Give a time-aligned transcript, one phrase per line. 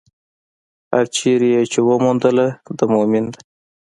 [0.91, 3.39] هره چېرې يې چې وموندله، د مؤمن ده.